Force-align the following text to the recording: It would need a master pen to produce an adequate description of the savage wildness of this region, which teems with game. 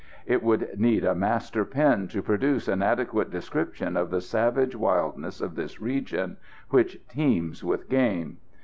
It 0.25 0.41
would 0.41 0.79
need 0.79 1.03
a 1.05 1.13
master 1.13 1.63
pen 1.63 2.07
to 2.07 2.23
produce 2.23 2.67
an 2.67 2.81
adequate 2.81 3.29
description 3.29 3.95
of 3.95 4.09
the 4.09 4.19
savage 4.19 4.75
wildness 4.75 5.41
of 5.41 5.53
this 5.53 5.79
region, 5.79 6.37
which 6.69 6.99
teems 7.07 7.63
with 7.63 7.87
game. 7.87 8.37